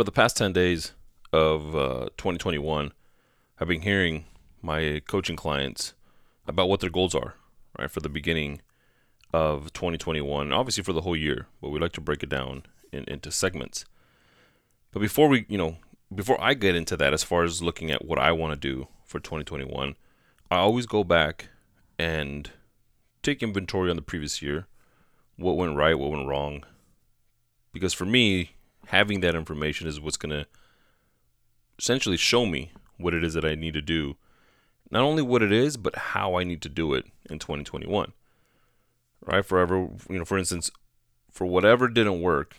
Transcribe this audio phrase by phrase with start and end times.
[0.00, 0.92] for the past 10 days
[1.30, 2.90] of uh, 2021,
[3.60, 4.24] I've been hearing
[4.62, 5.92] my coaching clients
[6.46, 7.34] about what their goals are,
[7.78, 8.62] right, for the beginning
[9.34, 13.04] of 2021, obviously for the whole year, but we like to break it down in,
[13.08, 13.84] into segments.
[14.90, 15.76] But before we, you know,
[16.14, 18.88] before I get into that, as far as looking at what I want to do
[19.04, 19.96] for 2021,
[20.50, 21.48] I always go back
[21.98, 22.50] and
[23.22, 24.66] take inventory on the previous year,
[25.36, 26.64] what went right, what went wrong.
[27.74, 28.52] Because for me,
[28.90, 30.46] having that information is what's going to
[31.78, 34.16] essentially show me what it is that I need to do.
[34.90, 38.12] Not only what it is, but how I need to do it in 2021.
[39.24, 39.44] Right?
[39.44, 40.72] Forever, you know, for instance,
[41.30, 42.56] for whatever didn't work,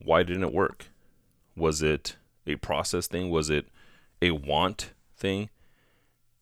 [0.00, 0.86] why didn't it work?
[1.56, 3.28] Was it a process thing?
[3.28, 3.66] Was it
[4.20, 5.50] a want thing?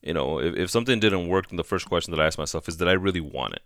[0.02, 2.68] You know, if, if something didn't work, then the first question that I ask myself
[2.68, 3.62] is, did I really want it?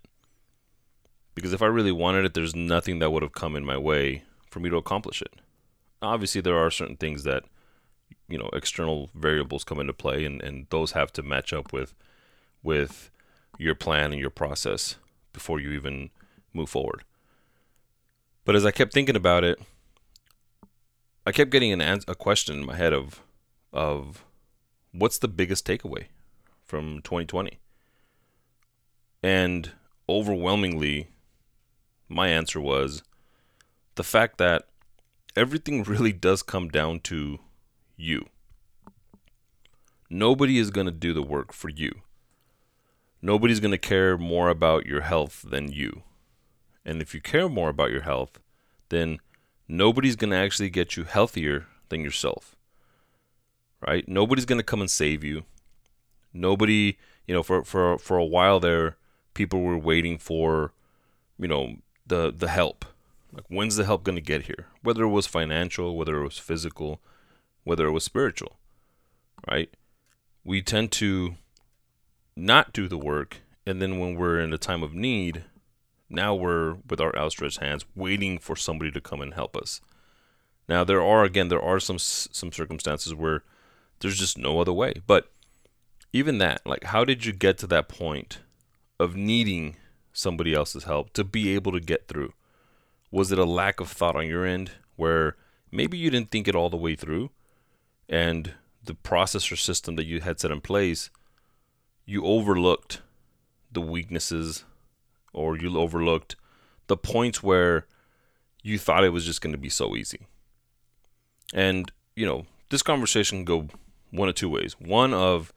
[1.33, 4.23] Because if I really wanted it, there's nothing that would have come in my way
[4.49, 5.33] for me to accomplish it.
[6.05, 7.43] Obviously, there are certain things that,
[8.27, 11.93] you know, external variables come into play, and, and those have to match up with,
[12.63, 13.09] with
[13.57, 14.95] your plan and your process
[15.33, 16.09] before you even
[16.53, 17.03] move forward.
[18.45, 19.59] But as I kept thinking about it,
[21.25, 23.21] I kept getting an answer, a question in my head of
[23.73, 24.23] of
[24.91, 26.05] what's the biggest takeaway
[26.63, 27.59] from 2020?
[29.21, 29.71] And
[30.07, 31.07] overwhelmingly
[32.07, 33.03] my answer was
[33.95, 34.67] the fact that
[35.35, 37.39] everything really does come down to
[37.97, 38.25] you.
[40.09, 42.01] Nobody is going to do the work for you.
[43.21, 46.03] Nobody's going to care more about your health than you.
[46.85, 48.39] And if you care more about your health,
[48.89, 49.19] then
[49.67, 52.55] nobody's going to actually get you healthier than yourself.
[53.85, 54.07] Right?
[54.07, 55.43] Nobody's going to come and save you.
[56.33, 56.97] Nobody,
[57.27, 58.97] you know, for for for a while there,
[59.33, 60.73] people were waiting for,
[61.39, 62.85] you know, the the help.
[63.31, 64.67] Like when's the help going to get here?
[64.81, 67.01] Whether it was financial, whether it was physical,
[67.63, 68.57] whether it was spiritual.
[69.49, 69.69] Right?
[70.43, 71.35] We tend to
[72.35, 75.43] not do the work and then when we're in a time of need,
[76.09, 79.81] now we're with our outstretched hands waiting for somebody to come and help us.
[80.69, 83.43] Now there are again there are some some circumstances where
[83.99, 84.93] there's just no other way.
[85.07, 85.31] But
[86.13, 88.39] even that, like how did you get to that point
[88.99, 89.77] of needing
[90.13, 92.33] somebody else's help to be able to get through?
[93.15, 95.37] Was it a lack of thought on your end where
[95.71, 97.31] maybe you didn't think it all the way through
[98.09, 98.53] and
[98.83, 101.09] the process or system that you had set in place
[102.05, 103.01] you overlooked
[103.71, 104.63] the weaknesses
[105.33, 106.35] or you overlooked
[106.87, 107.87] the points where
[108.63, 110.27] you thought it was just going to be so easy.
[111.53, 113.67] And, you know, this conversation can go
[114.11, 114.75] one of two ways.
[114.79, 115.51] One of,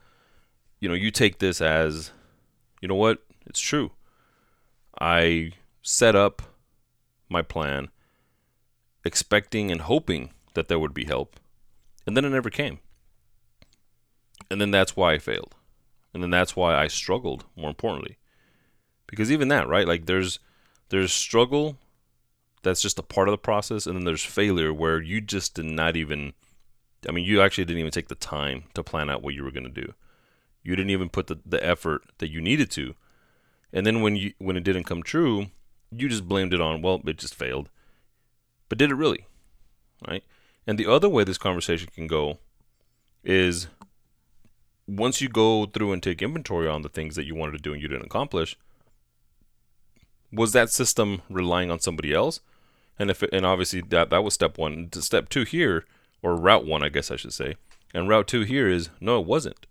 [0.80, 2.12] you know, you take this as,
[2.80, 3.92] you know what, it's true.
[5.00, 5.52] I
[5.82, 6.42] set up
[7.28, 7.88] my plan
[9.04, 11.38] expecting and hoping that there would be help,
[12.06, 12.78] and then it never came.
[14.50, 15.54] And then that's why I failed.
[16.14, 18.18] And then that's why I struggled, more importantly
[19.08, 20.38] because even that right like there's
[20.90, 21.76] there's struggle
[22.62, 25.64] that's just a part of the process and then there's failure where you just did
[25.64, 26.32] not even
[27.08, 29.50] i mean you actually didn't even take the time to plan out what you were
[29.50, 29.92] going to do
[30.62, 32.94] you didn't even put the, the effort that you needed to
[33.72, 35.46] and then when you when it didn't come true
[35.90, 37.68] you just blamed it on well it just failed
[38.68, 39.26] but did it really
[40.06, 40.24] right
[40.66, 42.38] and the other way this conversation can go
[43.24, 43.68] is
[44.86, 47.72] once you go through and take inventory on the things that you wanted to do
[47.72, 48.56] and you didn't accomplish
[50.32, 52.40] was that system relying on somebody else?
[52.98, 54.90] And if it, and obviously that that was step one.
[54.92, 55.84] Step two here,
[56.22, 57.56] or route one, I guess I should say,
[57.94, 59.66] and route two here is no, it wasn't.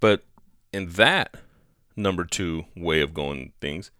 [0.00, 0.24] But
[0.72, 1.36] in that
[1.96, 3.90] number two way of going things,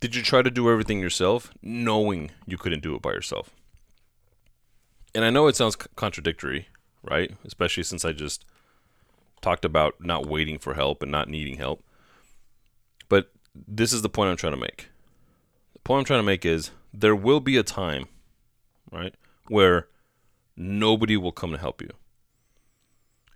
[0.00, 3.50] did you try to do everything yourself, knowing you couldn't do it by yourself?
[5.14, 6.68] And I know it sounds contradictory,
[7.02, 7.34] right?
[7.44, 8.44] Especially since I just
[9.40, 11.82] talked about not waiting for help and not needing help.
[13.08, 14.88] But this is the point I'm trying to make.
[15.72, 18.06] The point I'm trying to make is there will be a time,
[18.92, 19.14] right,
[19.48, 19.88] where
[20.56, 21.90] nobody will come to help you.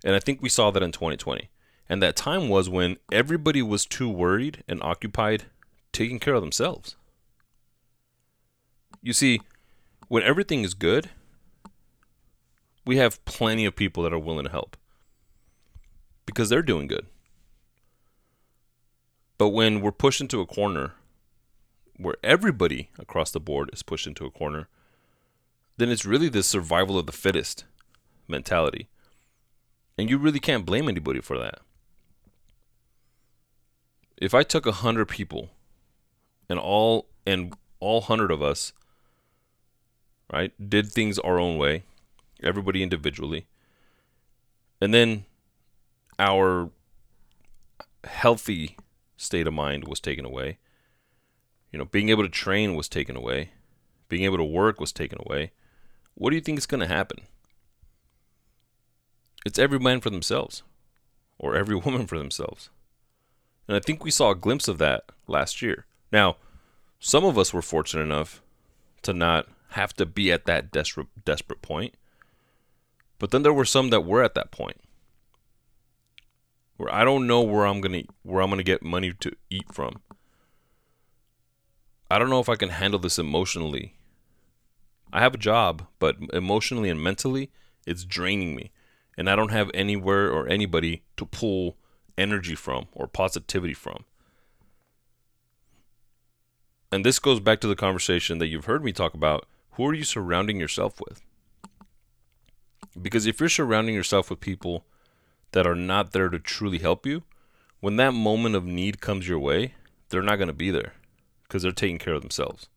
[0.03, 1.49] And I think we saw that in 2020.
[1.89, 5.45] And that time was when everybody was too worried and occupied
[5.93, 6.95] taking care of themselves.
[9.01, 9.41] You see,
[10.07, 11.09] when everything is good,
[12.85, 14.75] we have plenty of people that are willing to help
[16.25, 17.05] because they're doing good.
[19.37, 20.93] But when we're pushed into a corner
[21.97, 24.67] where everybody across the board is pushed into a corner,
[25.77, 27.65] then it's really the survival of the fittest
[28.27, 28.87] mentality.
[29.97, 31.59] And you really can't blame anybody for that.
[34.17, 35.49] If I took a hundred people
[36.53, 38.73] and all and all hundred of us,
[40.31, 40.53] right?
[40.69, 41.81] Did things our own way,
[42.43, 43.47] everybody individually.
[44.79, 45.25] And then
[46.19, 46.69] our
[48.03, 48.77] healthy
[49.17, 50.59] state of mind was taken away.
[51.71, 53.49] You know, being able to train was taken away.
[54.07, 55.53] Being able to work was taken away.
[56.13, 57.21] What do you think is going to happen?
[59.43, 60.61] It's every man for themselves
[61.39, 62.69] or every woman for themselves.
[63.67, 65.87] And I think we saw a glimpse of that last year.
[66.11, 66.35] Now,
[67.05, 68.41] some of us were fortunate enough
[69.01, 71.95] to not have to be at that desperate desperate point.
[73.19, 74.79] But then there were some that were at that point.
[76.77, 79.33] Where I don't know where I'm going to where I'm going to get money to
[79.49, 80.01] eat from.
[82.09, 83.95] I don't know if I can handle this emotionally.
[85.11, 87.51] I have a job, but emotionally and mentally,
[87.85, 88.71] it's draining me.
[89.17, 91.75] And I don't have anywhere or anybody to pull
[92.17, 94.05] energy from or positivity from.
[96.93, 99.47] And this goes back to the conversation that you've heard me talk about.
[99.71, 101.23] Who are you surrounding yourself with?
[103.01, 104.85] Because if you're surrounding yourself with people
[105.53, 107.23] that are not there to truly help you,
[107.79, 109.73] when that moment of need comes your way,
[110.09, 110.93] they're not going to be there
[111.41, 112.69] because they're taking care of themselves.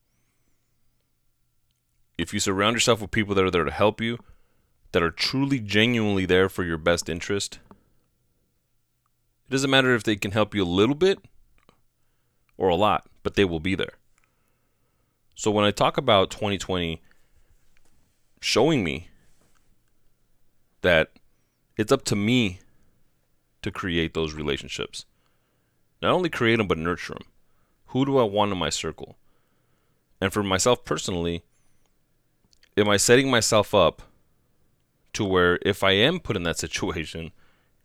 [2.16, 4.16] If you surround yourself with people that are there to help you,
[4.92, 7.58] that are truly, genuinely there for your best interest,
[9.46, 11.18] it doesn't matter if they can help you a little bit
[12.56, 13.92] or a lot, but they will be there.
[15.36, 17.00] So when I talk about 2020
[18.40, 19.08] showing me
[20.80, 21.10] that
[21.76, 22.60] it's up to me
[23.62, 25.04] to create those relationships.
[26.00, 27.24] Not only create them, but nurture them.
[27.88, 29.16] Who do I want in my circle?
[30.20, 31.42] And for myself personally,
[32.76, 34.02] am I setting myself up
[35.14, 37.32] to where if I am put in that situation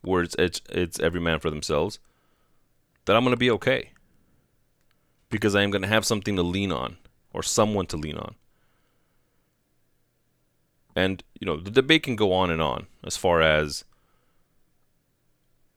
[0.01, 1.99] where it's it's, it's every man for themselves,
[3.05, 3.91] that I'm going to be okay.
[5.29, 6.97] Because I am going to have something to lean on
[7.33, 8.35] or someone to lean on.
[10.95, 13.85] And, you know, the debate can go on and on as far as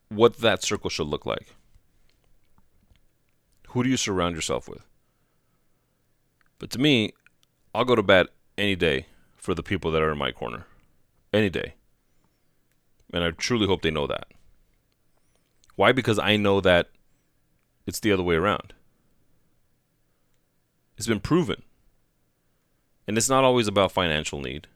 [0.09, 1.55] what that circle should look like.
[3.69, 4.85] Who do you surround yourself with?
[6.59, 7.13] But to me,
[7.73, 10.65] I'll go to bat any day for the people that are in my corner.
[11.33, 11.75] Any day.
[13.13, 14.27] And I truly hope they know that.
[15.75, 15.91] Why?
[15.91, 16.89] Because I know that
[17.85, 18.73] it's the other way around.
[20.97, 21.61] It's been proven.
[23.07, 24.67] And it's not always about financial need.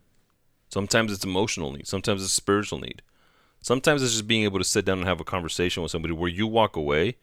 [0.69, 1.87] Sometimes it's emotional need.
[1.87, 3.01] Sometimes it's spiritual need.
[3.61, 6.29] Sometimes it's just being able to sit down and have a conversation with somebody where
[6.29, 7.17] you walk away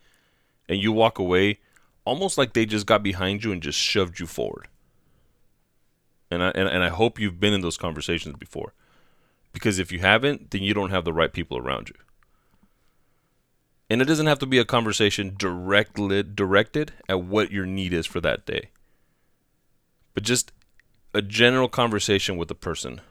[0.69, 1.60] and you walk away
[2.04, 4.69] almost like they just got behind you and just shoved you forward.
[6.31, 8.72] And I, and, and I hope you've been in those conversations before.
[9.52, 11.94] Because if you haven't, then you don't have the right people around you.
[13.88, 18.06] And it doesn't have to be a conversation directly directed at what your need is
[18.06, 18.70] for that day.
[20.16, 20.50] But just
[21.12, 23.02] a general conversation with a person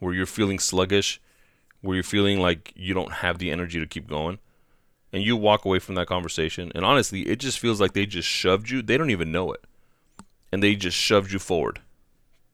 [0.00, 1.20] where you're feeling sluggish,
[1.80, 4.40] where you're feeling like you don't have the energy to keep going,
[5.12, 8.28] and you walk away from that conversation, and honestly, it just feels like they just
[8.28, 8.82] shoved you.
[8.82, 9.64] They don't even know it.
[10.50, 11.80] And they just shoved you forward.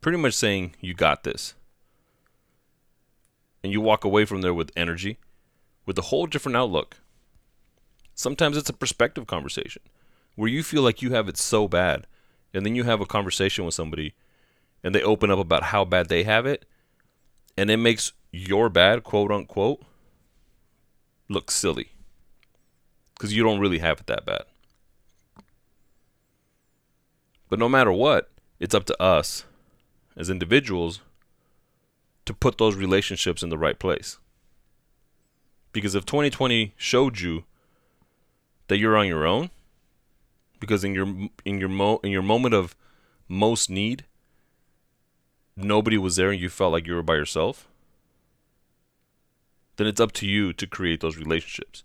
[0.03, 1.55] Pretty much saying, You got this
[3.63, 5.19] and you walk away from there with energy,
[5.87, 6.99] with a whole different outlook.
[8.15, 9.83] Sometimes it's a perspective conversation
[10.37, 12.07] where you feel like you have it so bad,
[12.53, 14.15] and then you have a conversation with somebody
[14.83, 16.65] and they open up about how bad they have it,
[17.57, 19.83] and it makes your bad, quote unquote,
[21.29, 21.93] look silly
[23.15, 24.43] because you don't really have it that bad.
[27.49, 29.45] But no matter what, it's up to us
[30.17, 31.01] as individuals
[32.25, 34.19] to put those relationships in the right place.
[35.73, 37.45] Because if 2020 showed you
[38.69, 39.51] that you're on your own,
[40.61, 41.07] because in your
[41.45, 42.77] in your mo in your moment of
[43.29, 44.05] most need,
[45.57, 47.69] nobody was there and you felt like you were by yourself,
[49.77, 51.83] then it's up to you to create those relationships.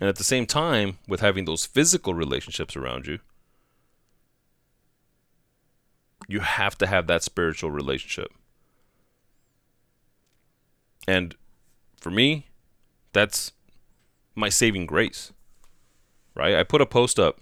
[0.00, 3.20] And at the same time, with having those physical relationships around you,
[6.26, 8.32] you have to have that spiritual relationship.
[11.06, 11.34] And
[12.00, 12.46] for me,
[13.12, 13.52] that's
[14.34, 15.32] my saving grace.
[16.34, 16.54] Right?
[16.56, 17.40] I put a post up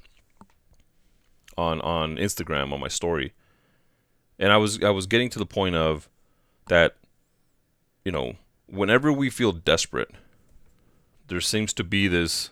[1.56, 3.32] on on Instagram on my story.
[4.38, 6.08] And I was I was getting to the point of
[6.68, 6.96] that
[8.04, 8.34] you know,
[8.66, 10.10] whenever we feel desperate,
[11.28, 12.50] there seems to be this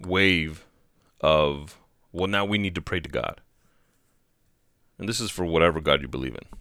[0.00, 0.66] wave
[1.20, 1.78] of
[2.12, 3.42] well now we need to pray to God
[5.00, 6.58] and this is for whatever God you believe in.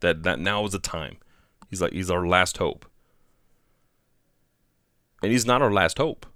[0.00, 1.18] That that now is the time.
[1.70, 2.84] He's like he's our last hope.
[5.22, 6.26] And he's not our last hope.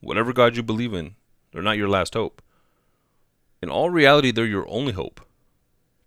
[0.00, 1.14] Whatever God you believe in,
[1.52, 2.42] they're not your last hope.
[3.62, 5.20] In all reality, they're your only hope.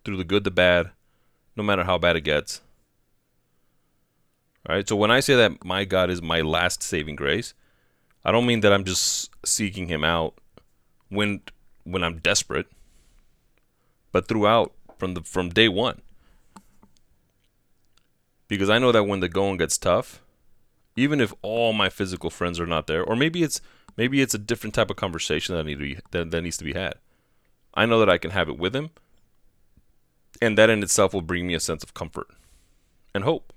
[0.04, 0.90] through the good, the bad,
[1.56, 2.60] no matter how bad it gets.
[4.68, 4.88] All right.
[4.88, 7.54] So when I say that my God is my last saving grace,
[8.24, 10.34] I don't mean that I'm just seeking him out
[11.08, 11.40] when
[11.84, 12.66] when I'm desperate,
[14.12, 16.00] but throughout from the from day 1.
[18.48, 20.22] Because I know that when the going gets tough,
[20.96, 23.60] even if all my physical friends are not there, or maybe it's
[23.96, 26.64] maybe it's a different type of conversation that need to be, that, that needs to
[26.64, 26.94] be had.
[27.74, 28.90] I know that I can have it with him,
[30.40, 32.28] and that in itself will bring me a sense of comfort
[33.14, 33.52] and hope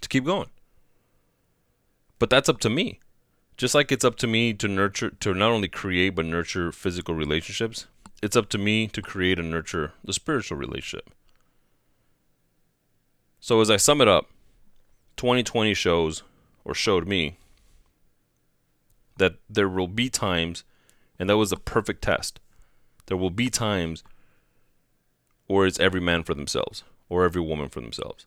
[0.00, 0.50] to keep going.
[2.18, 3.00] But that's up to me.
[3.56, 7.14] Just like it's up to me to nurture, to not only create but nurture physical
[7.14, 7.86] relationships,
[8.22, 11.10] it's up to me to create and nurture the spiritual relationship.
[13.40, 14.30] So as I sum it up,
[15.16, 16.22] 2020 shows
[16.64, 17.38] or showed me
[19.16, 20.64] that there will be times,
[21.18, 22.40] and that was a perfect test.
[23.06, 24.02] There will be times
[25.46, 28.26] where it's every man for themselves or every woman for themselves.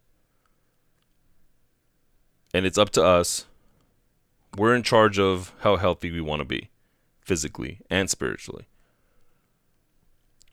[2.54, 3.46] And it's up to us.
[4.58, 6.70] We're in charge of how healthy we want to be,
[7.22, 8.68] physically and spiritually.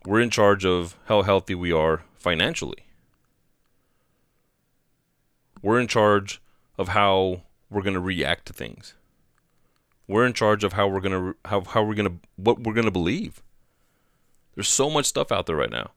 [0.05, 2.87] We're in charge of how healthy we are financially.
[5.61, 6.41] We're in charge
[6.77, 8.95] of how we're going to react to things.
[10.07, 13.43] We're in charge of how we're to how how we're to what we're to believe.
[14.55, 15.93] There's so much stuff out there right now.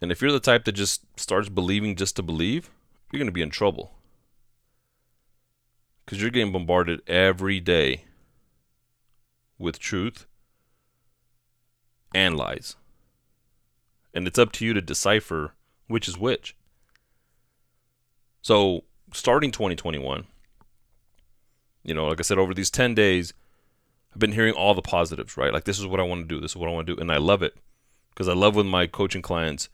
[0.00, 2.70] And if you're the type that just starts believing just to believe,
[3.10, 3.94] you're going to be in trouble.
[6.06, 8.04] Cuz you're getting bombarded every day
[9.58, 10.26] with truth
[12.14, 12.76] and lies.
[14.12, 15.54] And it's up to you to decipher
[15.86, 16.56] which is which.
[18.42, 20.26] So, starting 2021,
[21.84, 23.32] you know, like I said, over these 10 days,
[24.12, 25.52] I've been hearing all the positives, right?
[25.52, 26.40] Like, this is what I want to do.
[26.40, 27.00] This is what I want to do.
[27.00, 27.54] And I love it
[28.10, 29.68] because I love with my coaching clients,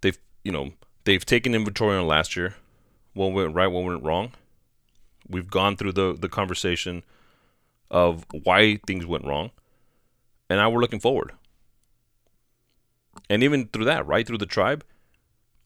[0.00, 0.72] they've, you know,
[1.04, 2.56] they've taken inventory on last year,
[3.14, 4.32] what went right, what went wrong.
[5.28, 7.02] We've gone through the, the conversation
[7.90, 9.50] of why things went wrong.
[10.50, 11.32] And now we're looking forward.
[13.30, 14.84] And even through that, right through the tribe,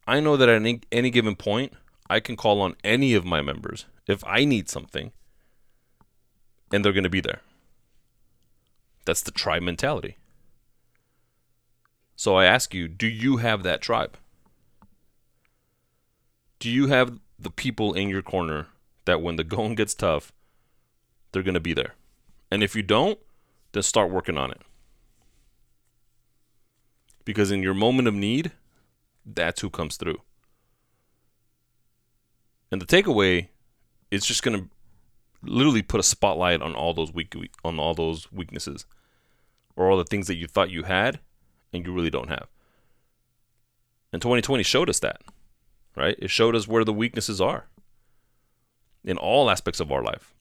[0.06, 1.72] I know that at any, any given point,
[2.10, 5.12] I can call on any of my members if I need something,
[6.72, 7.40] and they're going to be there.
[9.04, 10.16] That's the tribe mentality.
[12.16, 14.16] So I ask you, do you have that tribe?
[16.58, 18.68] Do you have the people in your corner
[19.04, 20.32] that when the going gets tough,
[21.32, 21.94] they're going to be there?
[22.50, 23.18] And if you don't,
[23.72, 24.60] then start working on it.
[27.24, 28.52] Because in your moment of need,
[29.24, 30.20] that's who comes through.
[32.70, 33.48] And the takeaway
[34.10, 34.68] is just going to
[35.42, 37.34] literally put a spotlight on all those weak
[37.64, 38.86] on all those weaknesses
[39.76, 41.20] or all the things that you thought you had
[41.72, 42.48] and you really don't have.
[44.12, 45.22] And 2020 showed us that,
[45.96, 46.16] right?
[46.18, 47.66] It showed us where the weaknesses are
[49.04, 50.34] in all aspects of our life.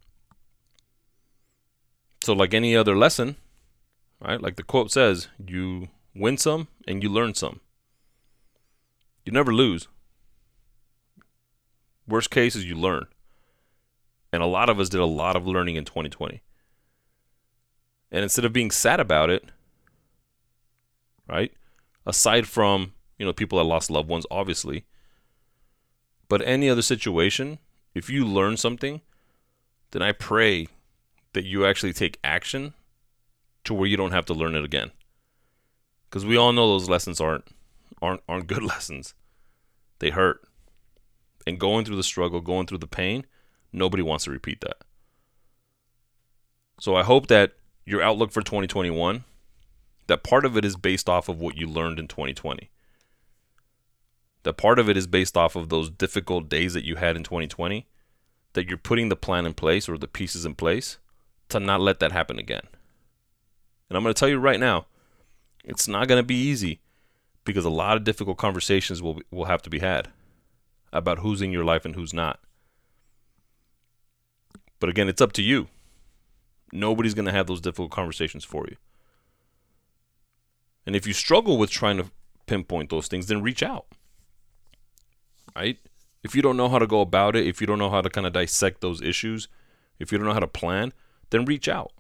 [2.24, 3.38] So, like any other lesson,
[4.20, 4.42] right?
[4.42, 7.62] Like the quote says, you win some and you learn some.
[9.26, 9.88] You never lose.
[12.08, 13.06] Worst case is you learn.
[14.34, 16.42] And a lot of us did a lot of learning in 2020.
[18.12, 19.46] And instead of being sad about it,
[21.28, 21.52] right?
[22.06, 24.86] Aside from, you know, people that lost loved ones, obviously,
[26.28, 27.60] but any other situation,
[27.94, 29.02] if you learn something,
[29.92, 30.68] then I pray
[31.34, 32.74] that you actually take action
[33.64, 34.92] to where you don't have to learn it again.
[36.10, 37.46] Because we all know those lessons aren't
[38.02, 39.14] aren't aren't good lessons.
[40.00, 40.42] They hurt
[41.46, 43.26] and going through the struggle, going through the pain,
[43.74, 44.78] nobody wants to repeat that.
[46.80, 47.54] So I hope that
[47.86, 49.24] your outlook for 2021
[50.08, 52.70] that part of it is based off of what you learned in 2020.
[54.44, 57.24] That part of it is based off of those difficult days that you had in
[57.24, 57.88] 2020
[58.54, 60.98] that you're putting the plan in place or the pieces in place
[61.48, 62.64] to not let that happen again.
[63.88, 64.88] And I'm going to tell you right now,
[65.64, 66.82] it's not going to be easy
[67.46, 70.10] because a lot of difficult conversations will will have to be had
[70.92, 72.40] about who's in your life and who's not.
[74.82, 75.68] But again, it's up to you.
[76.74, 78.76] Nobody's going to have those difficult conversations for you.
[80.86, 82.12] And if you struggle with trying to
[82.48, 83.86] pinpoint those things, then reach out.
[85.56, 85.78] Right?
[86.24, 88.10] If you don't know how to go about it, if you don't know how to
[88.10, 89.48] kind of dissect those issues,
[90.00, 90.94] if you don't know how to plan,
[91.30, 91.92] then reach out.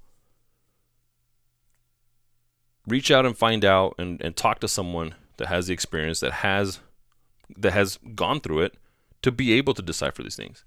[2.87, 6.33] Reach out and find out and, and talk to someone that has the experience, that
[6.33, 6.79] has
[7.57, 8.75] that has gone through it
[9.21, 10.63] to be able to decipher these things.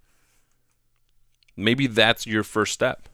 [1.56, 3.08] Maybe that's your first step.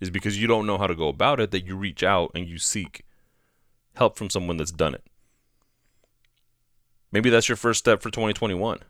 [0.00, 2.46] Is because you don't know how to go about it that you reach out and
[2.46, 3.04] you seek
[3.96, 5.04] help from someone that's done it.
[7.10, 8.80] Maybe that's your first step for 2021.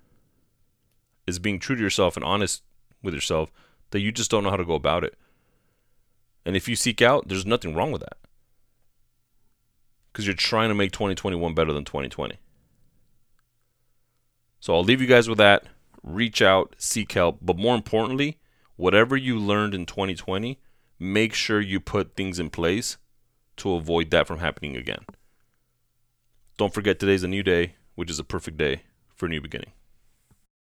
[1.26, 2.62] Is being true to yourself and honest
[3.02, 3.50] with yourself
[3.90, 5.14] that you just don't know how to go about it.
[6.44, 8.16] And if you seek out, there's nothing wrong with that.
[10.12, 12.36] Because you're trying to make 2021 better than 2020.
[14.60, 15.64] So I'll leave you guys with that.
[16.08, 18.38] Reach out, seek help, but more importantly,
[18.76, 20.58] whatever you learned in 2020,
[20.98, 22.96] make sure you put things in place
[23.58, 25.04] to avoid that from happening again.
[26.56, 28.84] Don't forget today's a new day, which is a perfect day
[29.14, 29.72] for a new beginning.